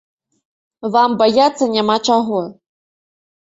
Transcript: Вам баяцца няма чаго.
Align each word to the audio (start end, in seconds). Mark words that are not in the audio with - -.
Вам 0.95 1.09
баяцца 1.21 1.69
няма 1.75 1.95
чаго. 2.11 2.43